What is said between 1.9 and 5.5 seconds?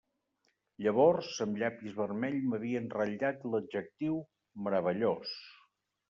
vermell m'havien ratllat l'adjectiu 'meravellós'.